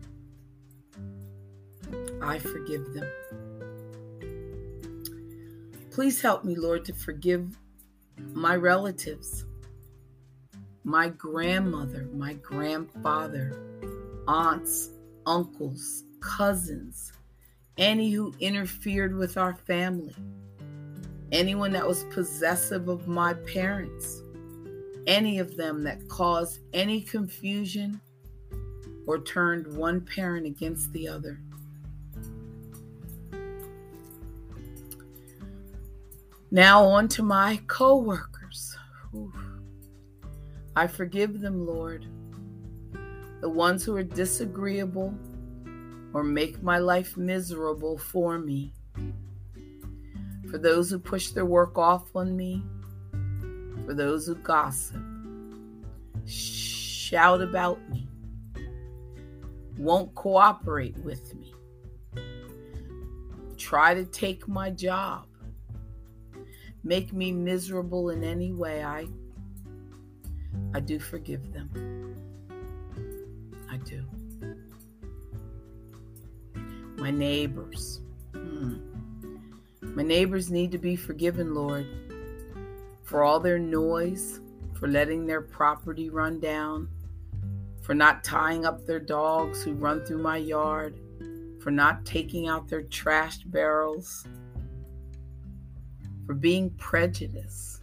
I 2.23 2.39
forgive 2.39 2.95
them. 2.95 3.07
Please 5.91 6.23
help 6.23 6.43
me, 6.43 6.55
Lord, 6.55 6.87
to 6.87 6.95
forgive 6.95 7.59
my 8.33 8.57
relatives 8.57 9.45
my 10.85 11.11
grandmother, 11.11 12.09
my 12.15 12.33
grandfather, 12.33 13.53
aunts, 14.27 14.89
uncles, 15.27 16.05
cousins, 16.21 17.13
any 17.77 18.11
who 18.11 18.33
interfered 18.41 19.15
with 19.15 19.37
our 19.37 19.55
family, 19.55 20.17
anyone 21.31 21.73
that 21.73 21.87
was 21.87 22.05
possessive 22.05 22.89
of 22.89 23.07
my 23.07 23.35
parents, 23.35 24.23
any 25.09 25.39
of 25.39 25.57
them 25.57 25.83
that 25.83 26.07
caused 26.07 26.61
any 26.75 27.01
confusion 27.01 27.99
or 29.07 29.19
turned 29.19 29.67
one 29.75 30.03
parent 30.03 30.47
against 30.47 30.93
the 30.93 31.09
other. 31.09 31.41
Now 36.51 36.85
on 36.85 37.09
to 37.09 37.23
my 37.23 37.59
co-workers. 37.67 38.77
I 40.77 40.87
forgive 40.87 41.41
them, 41.41 41.67
Lord. 41.67 42.07
The 43.41 43.49
ones 43.49 43.85
who 43.85 43.97
are 43.97 44.03
disagreeable 44.03 45.15
or 46.13 46.23
make 46.23 46.63
my 46.63 46.79
life 46.79 47.17
miserable 47.17 47.97
for 47.97 48.39
me. 48.39 48.75
For 50.51 50.59
those 50.59 50.91
who 50.91 50.99
push 50.99 51.31
their 51.31 51.47
work 51.47 51.79
off 51.79 52.15
on 52.15 52.37
me. 52.37 52.63
For 53.89 53.95
those 53.95 54.27
who 54.27 54.35
gossip. 54.35 55.01
Shout 56.27 57.41
about 57.41 57.81
me. 57.89 58.07
Won't 59.79 60.15
cooperate 60.15 60.99
with 60.99 61.35
me. 61.35 61.55
Try 63.57 63.95
to 63.95 64.05
take 64.05 64.47
my 64.47 64.69
job 64.69 65.29
make 66.89 67.13
me 67.13 67.31
miserable 67.31 68.11
in 68.11 68.25
any 68.25 68.53
way, 68.53 68.83
I 68.83 69.07
I 70.75 70.81
do 70.81 70.99
forgive 70.99 71.53
them. 71.53 72.17
I 73.71 73.77
do. 73.77 74.05
My 76.97 77.11
neighbors. 77.11 78.01
Hmm. 78.33 78.79
My 79.83 80.03
neighbors 80.03 80.51
need 80.51 80.73
to 80.73 80.79
be 80.79 80.97
forgiven, 80.97 81.55
Lord, 81.55 81.87
for 83.09 83.25
all 83.25 83.41
their 83.41 83.59
noise, 83.59 84.41
for 84.75 84.87
letting 84.87 85.27
their 85.27 85.41
property 85.41 86.11
run 86.11 86.39
down, 86.41 86.87
for 87.81 87.95
not 87.95 88.23
tying 88.23 88.67
up 88.67 88.85
their 88.85 89.01
dogs 89.01 89.63
who 89.63 89.73
run 89.73 90.05
through 90.05 90.19
my 90.19 90.37
yard, 90.37 91.01
for 91.59 91.71
not 91.71 92.05
taking 92.05 92.49
out 92.49 92.69
their 92.69 92.83
trash 92.83 93.39
barrels 93.45 94.27
for 96.27 96.35
being 96.35 96.69
prejudiced, 96.73 97.83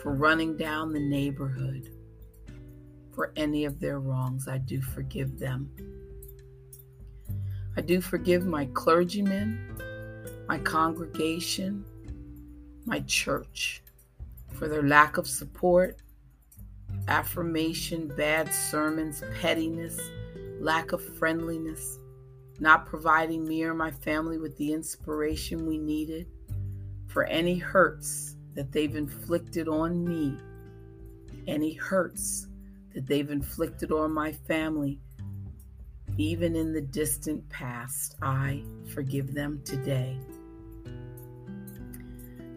for 0.00 0.14
running 0.14 0.56
down 0.56 0.92
the 0.92 1.00
neighborhood, 1.00 1.90
for 3.12 3.32
any 3.34 3.64
of 3.64 3.80
their 3.80 3.98
wrongs. 3.98 4.46
I 4.46 4.58
do 4.58 4.80
forgive 4.80 5.40
them. 5.40 5.68
I 7.76 7.80
do 7.80 8.00
forgive 8.00 8.46
my 8.46 8.66
clergymen, 8.66 9.76
my 10.46 10.58
congregation, 10.60 11.84
my 12.86 13.00
church 13.00 13.82
for 14.52 14.68
their 14.68 14.82
lack 14.82 15.16
of 15.16 15.26
support, 15.26 15.96
affirmation, 17.08 18.08
bad 18.16 18.52
sermons, 18.52 19.22
pettiness, 19.40 19.98
lack 20.60 20.92
of 20.92 21.02
friendliness, 21.18 21.98
not 22.60 22.86
providing 22.86 23.44
me 23.46 23.64
or 23.64 23.74
my 23.74 23.90
family 23.90 24.38
with 24.38 24.56
the 24.56 24.72
inspiration 24.72 25.66
we 25.66 25.78
needed 25.78 26.26
for 27.08 27.24
any 27.24 27.58
hurts 27.58 28.36
that 28.54 28.72
they've 28.72 28.96
inflicted 28.96 29.68
on 29.68 30.04
me, 30.04 30.36
any 31.46 31.74
hurts 31.74 32.46
that 32.94 33.06
they've 33.06 33.30
inflicted 33.30 33.90
on 33.90 34.12
my 34.12 34.32
family, 34.32 35.00
even 36.18 36.54
in 36.54 36.72
the 36.72 36.80
distant 36.80 37.48
past. 37.48 38.16
I 38.22 38.62
forgive 38.92 39.34
them 39.34 39.60
today. 39.64 40.18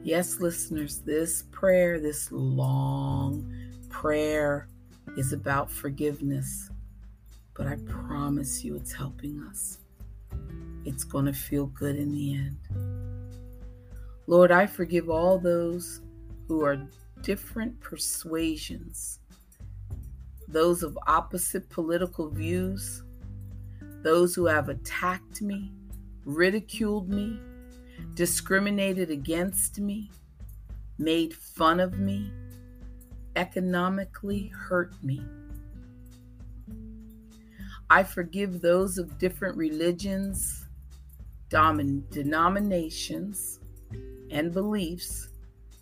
Yes, 0.05 0.39
listeners, 0.39 0.99
this 0.99 1.45
prayer, 1.51 1.99
this 1.99 2.31
long 2.31 3.51
prayer, 3.89 4.67
is 5.17 5.33
about 5.33 5.71
forgiveness, 5.71 6.69
but 7.55 7.65
I 7.65 7.77
promise 7.87 8.63
you 8.63 8.75
it's 8.75 8.93
helping 8.93 9.41
us. 9.49 9.79
It's 10.85 11.03
going 11.03 11.25
to 11.25 11.33
feel 11.33 11.65
good 11.65 11.95
in 11.95 12.11
the 12.11 12.35
end. 12.35 12.57
Lord, 14.27 14.51
I 14.51 14.67
forgive 14.67 15.09
all 15.09 15.39
those 15.39 16.01
who 16.47 16.63
are 16.63 16.87
different 17.23 17.79
persuasions, 17.79 19.21
those 20.47 20.83
of 20.83 20.95
opposite 21.07 21.67
political 21.67 22.29
views, 22.29 23.01
those 24.03 24.35
who 24.35 24.45
have 24.45 24.69
attacked 24.69 25.41
me, 25.41 25.73
ridiculed 26.25 27.09
me, 27.09 27.39
discriminated 28.13 29.09
against 29.09 29.79
me, 29.79 30.11
made 30.97 31.33
fun 31.33 31.79
of 31.79 31.99
me, 31.99 32.31
economically 33.35 34.47
hurt 34.47 34.93
me. 35.03 35.21
I 37.89 38.03
forgive 38.03 38.61
those 38.61 38.97
of 38.97 39.19
different 39.19 39.57
religions, 39.57 40.65
denominations, 41.49 43.59
and 44.31 44.51
beliefs 44.51 45.29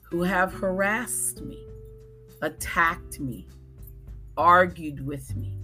who 0.02 0.22
have 0.22 0.54
harassed 0.54 1.42
me, 1.42 1.66
attacked 2.42 3.20
me, 3.20 3.48
argued 4.36 5.06
with 5.06 5.36
me, 5.36 5.58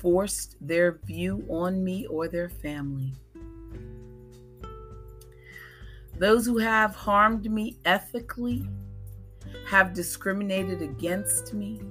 forced 0.00 0.56
their 0.60 1.00
view 1.04 1.44
on 1.48 1.82
me 1.82 2.06
or 2.06 2.28
their 2.28 2.48
family. 2.48 3.12
Those 6.18 6.46
who 6.46 6.56
have 6.56 6.94
harmed 6.94 7.50
me 7.50 7.76
ethically, 7.84 8.66
have 9.66 9.92
discriminated 9.92 10.80
against 10.80 11.52
me, 11.52 11.82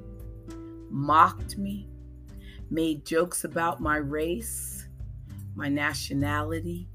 mocked 0.89 1.59
me, 1.59 1.87
made 2.71 3.05
jokes 3.05 3.43
about 3.43 3.81
my 3.81 3.97
race, 3.97 4.87
my 5.53 5.69
nationality, 5.69 6.87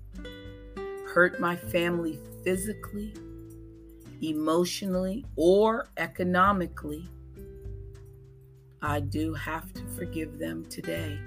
hurt 1.07 1.39
my 1.39 1.55
family 1.55 2.19
physically, 2.43 3.15
emotionally, 4.21 5.25
or 5.37 5.89
economically, 5.99 7.09
I 8.83 8.99
do 9.01 9.35
have 9.35 9.73
to 9.75 9.83
forgive 9.97 10.39
them 10.39 10.65
today. 10.67 11.21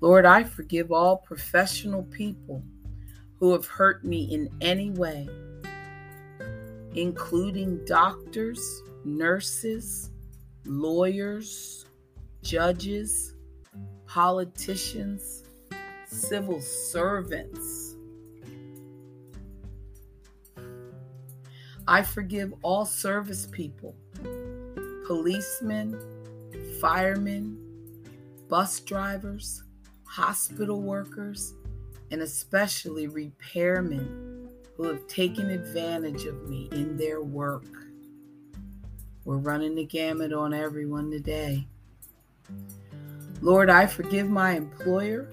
Lord, 0.00 0.24
I 0.24 0.42
forgive 0.42 0.90
all 0.90 1.18
professional 1.18 2.02
people 2.04 2.64
who 3.40 3.52
have 3.52 3.66
hurt 3.66 4.04
me 4.04 4.24
in 4.24 4.48
any 4.60 4.90
way, 4.90 5.26
including 6.94 7.82
doctors, 7.86 8.82
nurses, 9.04 10.10
lawyers, 10.66 11.86
judges, 12.42 13.34
politicians, 14.06 15.44
civil 16.06 16.60
servants. 16.60 17.96
I 21.88 22.02
forgive 22.02 22.52
all 22.62 22.84
service 22.84 23.48
people, 23.50 23.96
policemen, 25.06 25.98
firemen, 26.80 27.58
bus 28.48 28.80
drivers, 28.80 29.62
hospital 30.04 30.82
workers, 30.82 31.54
and 32.10 32.22
especially 32.22 33.08
repairmen 33.08 34.48
who 34.76 34.84
have 34.84 35.06
taken 35.06 35.50
advantage 35.50 36.24
of 36.24 36.48
me 36.48 36.68
in 36.72 36.96
their 36.96 37.22
work. 37.22 37.64
We're 39.24 39.36
running 39.36 39.74
the 39.74 39.84
gamut 39.84 40.32
on 40.32 40.54
everyone 40.54 41.10
today. 41.10 41.66
Lord, 43.42 43.68
I 43.68 43.86
forgive 43.86 44.28
my 44.28 44.52
employer 44.52 45.28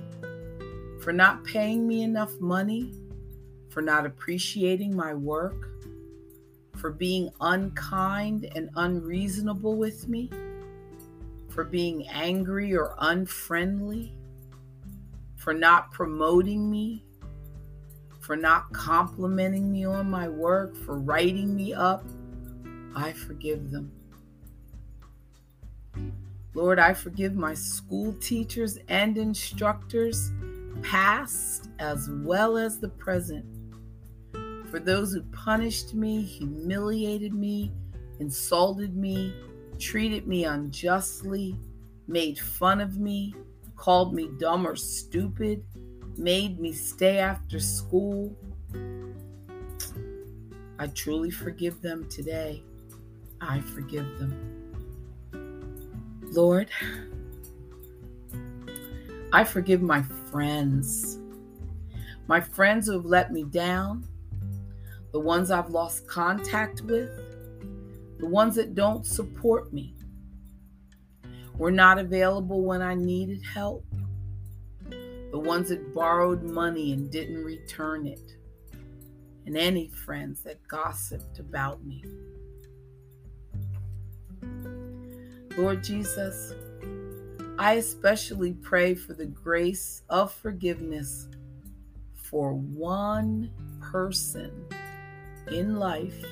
for 1.02 1.14
not 1.14 1.44
paying 1.46 1.88
me 1.88 2.04
enough 2.04 2.38
money, 2.40 2.94
for 3.70 3.82
not 3.82 4.06
appreciating 4.06 4.96
my 4.96 5.14
work, 5.14 5.70
for 6.76 6.92
being 6.92 7.30
unkind 7.40 8.52
and 8.56 8.70
unreasonable 8.76 9.78
with 9.78 10.10
me, 10.10 10.30
for 11.48 11.64
being 11.64 12.06
angry 12.10 12.76
or 12.76 12.94
unfriendly, 13.00 14.17
for 15.48 15.54
not 15.54 15.94
promoting 15.94 16.70
me, 16.70 17.06
for 18.20 18.36
not 18.36 18.70
complimenting 18.74 19.72
me 19.72 19.86
on 19.86 20.10
my 20.10 20.28
work, 20.28 20.76
for 20.76 21.00
writing 21.00 21.56
me 21.56 21.74
up. 21.74 22.04
I 22.94 23.14
forgive 23.14 23.72
them. 23.72 23.90
Lord, 26.54 26.80
I 26.80 26.94
forgive 26.94 27.34
my 27.36 27.54
school 27.54 28.12
teachers 28.20 28.78
and 28.90 29.18
instructors, 29.18 30.34
past 30.82 31.70
as 31.80 32.10
well 32.10 32.58
as 32.58 32.80
the 32.80 32.90
present 32.90 33.46
for 34.70 34.80
those 34.80 35.14
who 35.14 35.22
punished 35.32 35.94
me, 35.94 36.24
humiliated 36.24 37.34
me, 37.34 37.72
insulted 38.20 38.98
me, 38.98 39.34
treated 39.80 40.28
me 40.28 40.44
unjustly, 40.44 41.56
made 42.06 42.38
fun 42.38 42.82
of 42.82 42.98
me, 42.98 43.34
called 43.78 44.14
me 44.14 44.30
dumb 44.38 44.68
or 44.68 44.76
stupid, 44.76 45.64
made 46.18 46.60
me 46.60 46.74
stay 46.74 47.20
after 47.20 47.60
school. 47.60 48.36
I 50.80 50.88
truly 50.88 51.32
forgive 51.32 51.82
them 51.82 52.10
today. 52.10 52.64
I 53.40 53.62
forgive 53.62 54.20
them. 54.20 54.58
Lord, 56.32 56.70
I 59.32 59.44
forgive 59.44 59.82
my 59.82 60.02
friends, 60.32 61.20
my 62.28 62.42
friends 62.42 62.88
who 62.88 62.94
have 62.94 63.06
let 63.06 63.32
me 63.32 63.44
down, 63.44 64.06
the 65.12 65.20
ones 65.20 65.52
I've 65.52 65.70
lost 65.70 66.08
contact 66.08 66.82
with, 66.82 67.10
the 68.20 68.28
ones 68.28 68.56
that 68.56 68.76
don't 68.76 69.06
support 69.06 69.72
me, 69.72 69.94
were 71.58 71.72
not 71.72 71.98
available 71.98 72.64
when 72.64 72.82
I 72.82 72.94
needed 72.94 73.42
help, 73.44 73.86
the 74.90 75.40
ones 75.40 75.70
that 75.70 75.94
borrowed 75.94 76.44
money 76.44 76.94
and 76.94 77.12
didn't 77.12 77.44
return 77.44 78.06
it, 78.06 78.36
and 79.46 79.58
any 79.58 79.90
friends 79.90 80.44
that 80.44 80.66
gossiped 80.68 81.40
about 81.40 81.84
me. 81.84 82.04
Lord 85.58 85.84
Jesus, 85.84 86.54
I 87.58 87.74
especially 87.74 88.54
pray 88.54 88.94
for 88.94 89.14
the 89.14 89.26
grace 89.26 90.04
of 90.10 90.32
forgiveness 90.32 91.28
for 92.14 92.54
one 92.54 93.50
person 93.82 94.52
in 95.52 95.78
life 95.78 96.24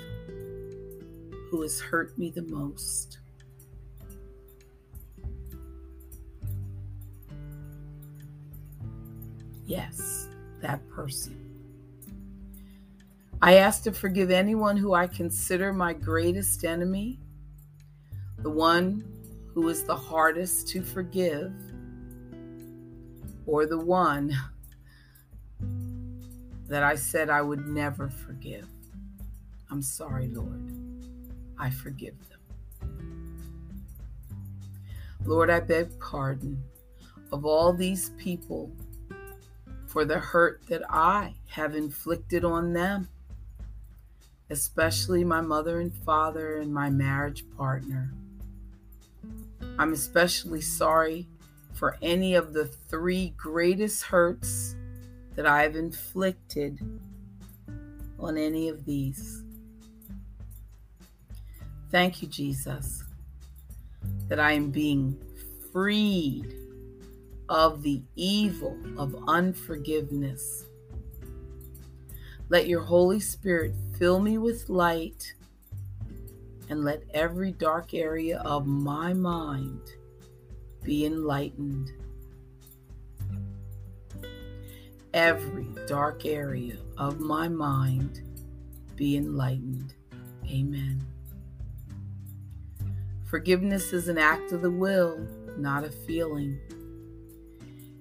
who 1.50 1.62
has 1.64 1.80
hurt 1.80 2.16
me 2.18 2.30
the 2.30 2.44
most. 2.44 3.20
Yes, 9.66 10.28
that 10.62 10.88
person. 10.90 11.42
I 13.42 13.56
ask 13.56 13.84
to 13.84 13.92
forgive 13.92 14.32
anyone 14.32 14.78
who 14.78 14.94
I 14.94 15.08
consider 15.08 15.74
my 15.74 15.94
greatest 15.94 16.64
enemy, 16.64 17.20
the 18.40 18.50
one 18.50 19.04
who 19.54 19.68
is 19.70 19.84
the 19.84 19.96
hardest 19.96 20.68
to 20.70 20.82
forgive, 20.82 21.54
or 23.46 23.66
the 23.66 23.78
one 23.78 24.36
that 26.68 26.84
I 26.84 26.96
said 26.96 27.30
I 27.30 27.42
would 27.42 27.68
never 27.68 28.10
forgive. 28.10 28.68
I'm 29.70 29.82
sorry, 29.82 30.28
Lord. 30.28 30.72
I 31.58 31.70
forgive 31.70 32.16
them. 32.30 32.40
Lord, 35.26 35.50
I 35.50 35.60
beg 35.60 36.00
pardon 36.00 36.64
of 37.32 37.46
all 37.46 37.74
these 37.74 38.12
people 38.12 38.72
for 39.96 40.04
the 40.04 40.20
hurt 40.20 40.62
that 40.68 40.82
I 40.90 41.36
have 41.48 41.74
inflicted 41.74 42.44
on 42.44 42.74
them, 42.74 43.08
especially 44.50 45.24
my 45.24 45.40
mother 45.40 45.80
and 45.80 45.96
father 46.04 46.58
and 46.58 46.74
my 46.74 46.90
marriage 46.90 47.46
partner. 47.56 48.12
I'm 49.80 49.94
especially 49.94 50.60
sorry 50.60 51.30
for 51.72 51.96
any 52.02 52.36
of 52.36 52.52
the 52.52 52.66
three 52.66 53.34
greatest 53.38 54.04
hurts 54.04 54.76
that 55.36 55.46
I 55.46 55.64
have 55.64 55.78
inflicted 55.78 56.78
on 58.20 58.38
any 58.38 58.68
of 58.68 58.84
these. 58.84 59.44
Thank 61.90 62.22
you, 62.22 62.28
Jesus, 62.28 63.02
that 64.28 64.42
I 64.42 64.52
am 64.52 64.72
being 64.72 65.18
freed 65.72 66.65
of 67.50 67.84
the 67.84 68.02
evil 68.16 68.78
of 68.98 69.16
unforgiveness. 69.28 70.66
Let 72.50 72.68
your 72.68 72.82
Holy 72.82 73.20
Spirit 73.20 73.74
fill 73.98 74.20
me 74.20 74.38
with 74.38 74.70
light 74.70 75.34
and 76.70 76.84
let 76.84 77.04
every 77.14 77.52
dark 77.52 77.94
area 77.94 78.40
of 78.40 78.66
my 78.68 79.14
mind 79.14 79.82
be 80.84 81.06
enlightened. 81.06 81.92
Every 85.14 85.68
dark 85.88 86.26
area 86.26 86.78
of 86.98 87.20
my 87.20 87.48
mind 87.48 88.22
be 88.96 89.18
enlightened. 89.18 89.94
Amen. 90.46 91.06
Forgiveness 93.26 93.92
is 93.94 94.08
an 94.08 94.18
act 94.18 94.52
of 94.52 94.62
the 94.62 94.70
will, 94.70 95.18
not 95.58 95.84
a 95.84 95.90
feeling. 95.90 96.60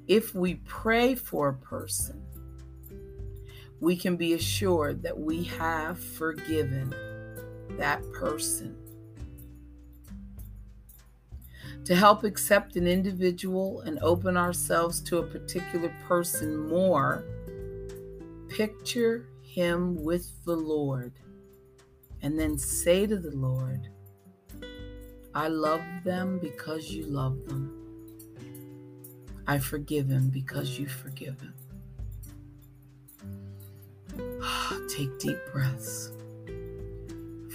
If 0.07 0.35
we 0.35 0.57
pray 0.67 1.15
for 1.15 1.49
a 1.49 1.55
person, 1.55 2.23
we 3.81 3.97
can 3.97 4.17
be 4.17 4.35
assured 4.35 5.03
that 5.03 5.19
we 5.19 5.45
have 5.45 5.99
forgiven 5.99 6.95
that 7.79 8.03
person. 8.13 8.77
To 11.85 11.95
help 11.95 12.25
accept 12.25 12.77
an 12.77 12.87
individual 12.87 13.81
and 13.81 13.99
open 14.01 14.37
ourselves 14.37 15.01
to 15.03 15.19
a 15.19 15.23
particular 15.23 15.95
person 16.07 16.67
more, 16.69 17.25
picture 18.49 19.27
him 19.43 20.03
with 20.03 20.45
the 20.45 20.57
Lord 20.57 21.13
and 22.23 22.39
then 22.39 22.57
say 22.57 23.07
to 23.07 23.19
the 23.19 23.37
Lord, 23.37 23.89
I 25.35 25.49
love 25.49 25.83
them 26.05 26.39
because 26.39 26.91
you 26.91 27.05
love 27.05 27.45
them. 27.47 27.84
I 29.47 29.59
forgive 29.59 30.09
him 30.09 30.31
because 30.31 30.79
you 30.79 30.87
forgive 30.87 31.41
him. 31.41 31.55
Take 34.89 35.19
deep 35.19 35.39
breaths. 35.53 36.13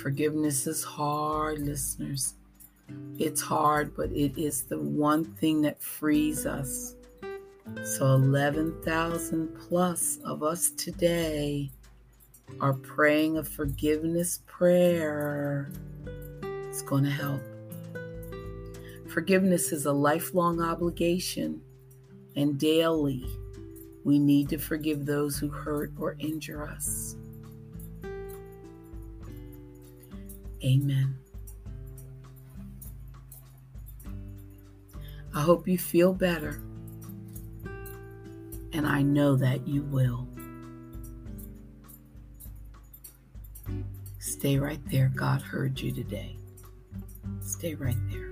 Forgiveness 0.02 0.68
is 0.68 0.84
hard, 0.84 1.60
listeners. 1.60 2.36
It's 3.18 3.42
hard, 3.42 3.96
but 3.96 4.12
it 4.12 4.38
is 4.38 4.64
the 4.64 4.80
one 4.80 5.26
thing 5.26 5.62
that 5.64 5.82
frees 5.82 6.46
us. 6.46 6.96
So, 7.84 8.06
11,000 8.16 9.48
plus 9.68 10.18
of 10.24 10.42
us 10.42 10.72
today 10.72 11.70
are 12.60 12.74
praying 12.74 13.38
a 13.38 13.44
forgiveness 13.44 14.40
prayer. 14.48 15.72
It's 16.70 16.82
going 16.82 17.04
to 17.04 17.10
help. 17.10 17.42
Forgiveness 19.08 19.72
is 19.72 19.86
a 19.86 19.92
lifelong 19.92 20.62
obligation, 20.62 21.62
and 22.36 22.60
daily 22.60 23.26
we 24.04 24.18
need 24.20 24.50
to 24.50 24.58
forgive 24.58 25.06
those 25.06 25.38
who 25.38 25.50
hurt 25.50 25.92
or 26.00 26.16
injure 26.20 26.68
us. 26.68 27.16
Amen. 30.64 31.16
I 35.34 35.42
hope 35.42 35.68
you 35.68 35.78
feel 35.78 36.12
better, 36.12 36.60
and 38.74 38.86
I 38.86 39.04
know 39.04 39.36
that 39.36 39.68
you 39.68 39.84
will. 39.84 40.28
Stay 44.18 44.58
right 44.58 44.80
there. 44.90 45.12
God 45.16 45.42
heard 45.42 45.80
you 45.80 45.92
today. 45.92 46.36
Stay 47.42 47.76
right 47.76 47.98
there. 48.10 48.29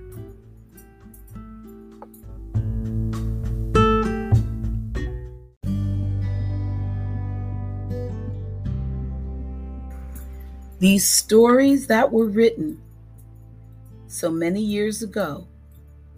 These 10.78 11.10
stories 11.10 11.88
that 11.88 12.12
were 12.12 12.28
written 12.28 12.80
so 14.06 14.30
many 14.30 14.60
years 14.60 15.02
ago 15.02 15.48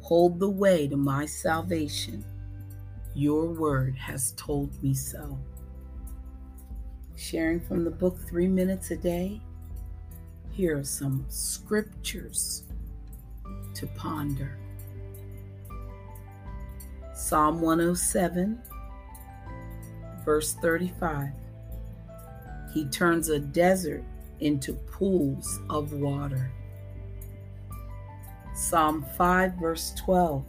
hold 0.02 0.38
the 0.38 0.50
way 0.50 0.86
to 0.86 0.98
my 0.98 1.24
salvation. 1.24 2.22
Your 3.14 3.46
word 3.46 3.96
has 3.96 4.32
told 4.32 4.82
me 4.82 4.92
so. 4.92 5.38
Sharing 7.16 7.60
from 7.60 7.84
the 7.84 7.90
book 7.90 8.18
Three 8.28 8.48
Minutes 8.48 8.90
a 8.90 8.96
Day, 8.96 9.40
here 10.50 10.76
are 10.76 10.84
some 10.84 11.24
scriptures 11.30 12.64
to 13.72 13.86
ponder. 13.86 14.58
Psalm 17.14 17.62
107, 17.62 18.60
verse 20.22 20.52
35. 20.52 21.30
He 22.74 22.84
turns 22.86 23.30
a 23.30 23.38
desert 23.38 24.04
into 24.40 24.74
pools 24.74 25.60
of 25.68 25.92
water. 25.92 26.50
Psalm 28.54 29.04
5, 29.16 29.54
verse 29.54 29.92
12 29.96 30.44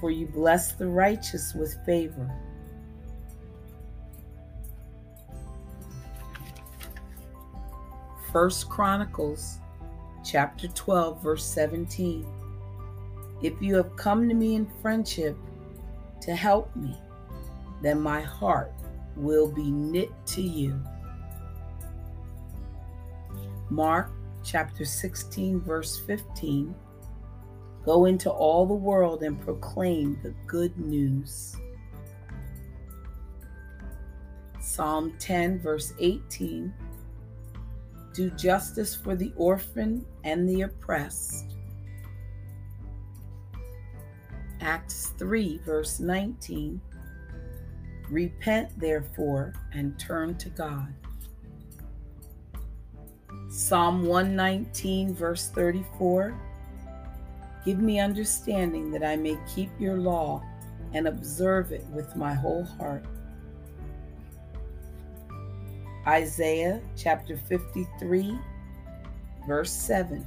For 0.00 0.10
you 0.10 0.26
bless 0.26 0.72
the 0.72 0.86
righteous 0.86 1.54
with 1.54 1.76
favor. 1.86 2.30
First 8.32 8.68
Chronicles 8.68 9.58
chapter 10.24 10.66
12 10.68 11.22
verse 11.22 11.44
17. 11.44 12.26
If 13.42 13.60
you 13.60 13.76
have 13.76 13.94
come 13.96 14.28
to 14.28 14.34
me 14.34 14.54
in 14.56 14.66
friendship 14.80 15.36
to 16.22 16.34
help 16.34 16.74
me, 16.74 16.96
then 17.82 18.00
my 18.00 18.22
heart 18.22 18.72
will 19.16 19.48
be 19.48 19.70
knit 19.70 20.10
to 20.26 20.42
you. 20.42 20.80
Mark 23.70 24.10
chapter 24.44 24.84
16 24.84 25.60
verse 25.60 25.98
15. 26.06 26.74
Go 27.84 28.06
into 28.06 28.30
all 28.30 28.66
the 28.66 28.74
world 28.74 29.22
and 29.22 29.40
proclaim 29.40 30.18
the 30.22 30.34
good 30.46 30.78
news. 30.78 31.56
Psalm 34.60 35.14
10, 35.18 35.60
verse 35.60 35.92
18 35.98 36.72
Do 38.14 38.30
justice 38.30 38.94
for 38.94 39.14
the 39.14 39.32
orphan 39.36 40.04
and 40.24 40.48
the 40.48 40.62
oppressed. 40.62 41.54
Acts 44.60 45.08
3, 45.18 45.58
verse 45.58 46.00
19 46.00 46.80
Repent, 48.10 48.78
therefore, 48.80 49.52
and 49.72 49.98
turn 49.98 50.36
to 50.38 50.48
God. 50.50 50.92
Psalm 53.54 54.04
119, 54.04 55.14
verse 55.14 55.48
34 55.50 56.36
Give 57.64 57.78
me 57.78 58.00
understanding 58.00 58.90
that 58.90 59.04
I 59.04 59.14
may 59.14 59.38
keep 59.54 59.70
your 59.78 59.96
law 59.96 60.42
and 60.92 61.06
observe 61.06 61.70
it 61.70 61.86
with 61.92 62.16
my 62.16 62.34
whole 62.34 62.64
heart. 62.64 63.04
Isaiah 66.04 66.82
chapter 66.96 67.36
53, 67.36 68.36
verse 69.46 69.70
7. 69.70 70.26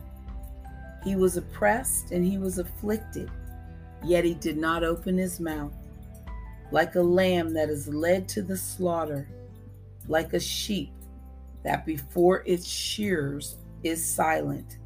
He 1.04 1.18
was 1.18 1.36
oppressed 1.36 2.12
and 2.12 2.24
he 2.24 2.38
was 2.38 2.60
afflicted, 2.60 3.30
yet 4.06 4.24
he 4.24 4.36
did 4.36 4.56
not 4.58 4.86
open 4.86 5.18
his 5.18 5.42
mouth. 5.42 5.74
Like 6.72 6.96
a 6.96 7.02
lamb 7.02 7.54
that 7.56 7.70
is 7.70 7.90
led 7.90 8.30
to 8.30 8.42
the 8.42 8.56
slaughter, 8.56 9.28
like 10.08 10.32
a 10.32 10.40
sheep 10.40 10.92
that 11.64 11.86
before 11.86 12.44
its 12.46 12.68
shears 12.68 13.58
is 13.84 14.04
silent, 14.04 14.78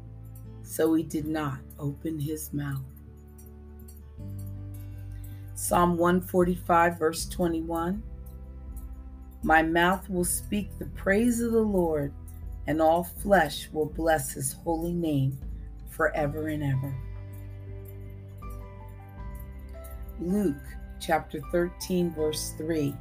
so 0.62 0.94
he 0.94 1.02
did 1.02 1.26
not 1.26 1.58
open 1.78 2.18
his 2.18 2.52
mouth. 2.52 2.82
Psalm 5.54 5.96
145, 5.96 6.98
verse 6.98 7.26
21 7.26 8.02
My 9.42 9.62
mouth 9.62 10.08
will 10.10 10.24
speak 10.24 10.76
the 10.78 10.86
praise 10.86 11.40
of 11.40 11.52
the 11.52 11.60
Lord, 11.60 12.12
and 12.66 12.82
all 12.82 13.04
flesh 13.04 13.68
will 13.72 13.86
bless 13.86 14.32
his 14.32 14.52
holy 14.52 14.92
name 14.92 15.38
forever 15.88 16.48
and 16.48 16.62
ever. 16.62 16.94
Luke 20.20 20.56
chapter 21.00 21.40
13, 21.52 22.10
verse 22.10 22.54
3 22.56 22.94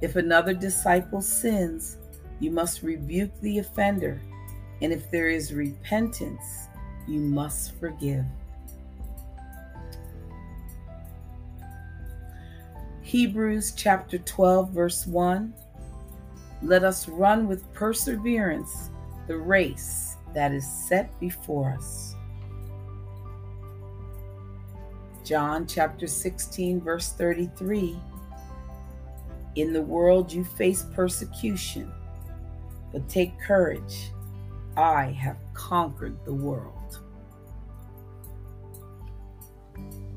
If 0.00 0.16
another 0.16 0.54
disciple 0.54 1.20
sins, 1.20 1.98
you 2.40 2.50
must 2.50 2.82
rebuke 2.82 3.30
the 3.40 3.58
offender, 3.58 4.20
and 4.80 4.92
if 4.92 5.10
there 5.10 5.28
is 5.28 5.52
repentance, 5.52 6.68
you 7.06 7.20
must 7.20 7.78
forgive. 7.78 8.24
Hebrews 13.02 13.72
chapter 13.76 14.18
12, 14.18 14.70
verse 14.70 15.06
1 15.06 15.52
Let 16.62 16.84
us 16.84 17.08
run 17.08 17.46
with 17.46 17.72
perseverance 17.74 18.90
the 19.26 19.36
race 19.36 20.16
that 20.34 20.52
is 20.52 20.66
set 20.66 21.18
before 21.20 21.72
us. 21.72 22.14
John 25.24 25.66
chapter 25.66 26.06
16, 26.06 26.80
verse 26.80 27.12
33 27.12 27.96
In 29.56 29.72
the 29.72 29.82
world 29.82 30.32
you 30.32 30.44
face 30.44 30.86
persecution, 30.94 31.92
but 32.92 33.08
take 33.08 33.38
courage. 33.40 34.10
I 34.76 35.06
have 35.06 35.36
conquered 35.54 36.24
the 36.24 36.32
world. 36.32 37.00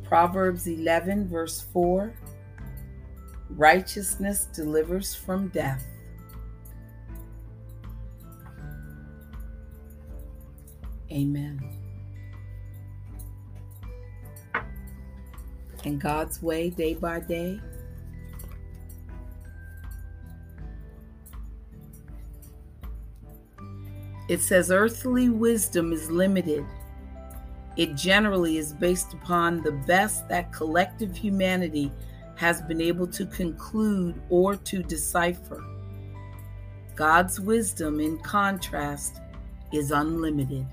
Proverbs 0.03 0.67
11, 0.67 1.27
verse 1.27 1.62
4 1.73 2.13
Righteousness 3.49 4.45
delivers 4.53 5.13
from 5.13 5.49
death. 5.49 5.86
Amen. 11.12 11.62
In 15.83 15.99
God's 15.99 16.41
way, 16.41 16.69
day 16.69 16.93
by 16.95 17.19
day, 17.19 17.59
it 24.33 24.41
says 24.41 24.71
earthly 24.71 25.29
wisdom 25.29 25.93
is 25.93 26.09
limited 26.09 26.65
it 27.75 27.95
generally 27.95 28.57
is 28.57 28.71
based 28.73 29.13
upon 29.13 29.63
the 29.63 29.71
best 29.71 30.29
that 30.29 30.53
collective 30.53 31.15
humanity 31.15 31.91
has 32.35 32.61
been 32.61 32.81
able 32.81 33.07
to 33.07 33.25
conclude 33.25 34.21
or 34.29 34.55
to 34.55 34.83
decipher. 34.83 35.63
God's 36.95 37.39
wisdom, 37.39 37.99
in 37.99 38.19
contrast, 38.19 39.21
is 39.71 39.89
unlimited. 39.91 40.67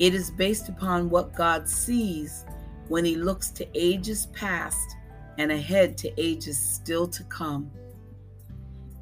It 0.00 0.14
is 0.14 0.32
based 0.32 0.68
upon 0.68 1.10
what 1.10 1.34
God 1.34 1.68
sees 1.68 2.44
when 2.88 3.04
He 3.04 3.14
looks 3.14 3.50
to 3.50 3.66
ages 3.74 4.26
past 4.32 4.96
and 5.38 5.52
ahead 5.52 5.96
to 5.98 6.20
ages 6.20 6.58
still 6.58 7.06
to 7.06 7.22
come. 7.24 7.70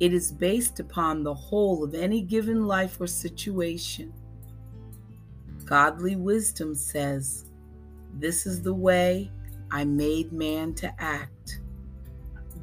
It 0.01 0.15
is 0.15 0.33
based 0.33 0.81
upon 0.81 1.23
the 1.23 1.35
whole 1.35 1.85
of 1.85 1.95
any 1.95 2.23
given 2.23 2.67
life 2.67 2.99
or 3.01 3.07
situation. 3.07 4.13
Godly 5.67 6.17
wisdom 6.17 6.75
says, 6.75 7.45
This 8.15 8.47
is 8.47 8.63
the 8.63 8.75
way 8.75 9.31
I 9.71 9.85
made 9.85 10.33
man 10.33 10.75
to 10.75 10.93
act. 11.01 11.61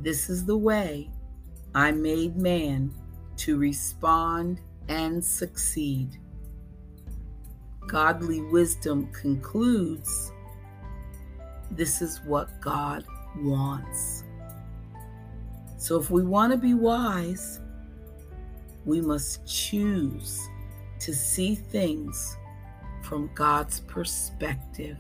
This 0.02 0.30
is 0.30 0.46
the 0.46 0.58
way 0.58 1.10
I 1.76 1.92
made 1.92 2.38
man 2.38 2.92
to 3.38 3.58
respond 3.58 4.60
and 4.90 5.24
succeed. 5.24 6.20
Godly 7.86 8.42
wisdom 8.42 9.12
concludes 9.14 10.32
this 11.72 12.02
is 12.02 12.20
what 12.26 12.60
God 12.62 13.06
wants. 13.38 14.24
So 15.78 16.00
if 16.00 16.10
we 16.10 16.24
want 16.24 16.52
to 16.52 16.58
be 16.58 16.74
wise, 16.74 17.62
we 18.84 19.00
must 19.00 19.46
choose 19.46 20.42
to 21.00 21.14
see 21.14 21.56
things 21.56 22.36
from 23.04 23.30
God's 23.36 23.82
perspective. 23.82 24.98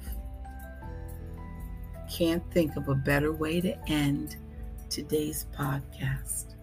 Can't 2.09 2.43
think 2.53 2.75
of 2.77 2.87
a 2.87 2.95
better 2.95 3.33
way 3.33 3.59
to 3.59 3.89
end 3.89 4.37
today's 4.89 5.47
podcast. 5.57 6.55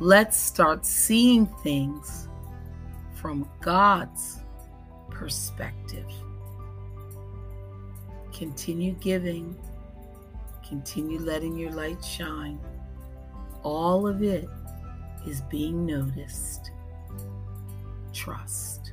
Let's 0.00 0.36
start 0.36 0.84
seeing 0.84 1.46
things 1.62 2.28
from 3.14 3.48
God's 3.60 4.40
perspective. 5.10 6.10
Continue 8.32 8.94
giving, 8.94 9.56
continue 10.66 11.20
letting 11.20 11.56
your 11.56 11.70
light 11.70 12.04
shine. 12.04 12.58
All 13.64 14.06
of 14.06 14.22
it 14.22 14.48
is 15.26 15.40
being 15.42 15.84
noticed. 15.84 16.70
Trust. 18.12 18.92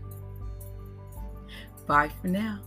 Bye 1.86 2.10
for 2.22 2.28
now. 2.28 2.62